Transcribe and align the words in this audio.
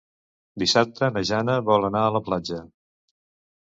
Dissabte 0.63 1.11
na 1.17 1.23
Jana 1.33 1.59
vol 1.71 1.87
anar 1.93 2.05
a 2.09 2.19
la 2.19 2.27
platja. 2.31 2.63